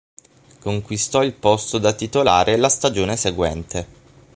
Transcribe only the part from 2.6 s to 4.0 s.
stagione seguente.